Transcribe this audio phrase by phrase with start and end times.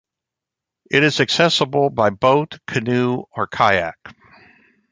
[0.89, 3.99] It is accessible by boat, canoe, or kayak.